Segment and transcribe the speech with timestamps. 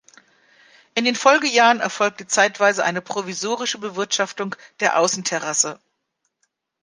[0.95, 5.79] In den Folgejahren erfolgte zeitweise eine provisorische Bewirtschaftung der Außenterrasse.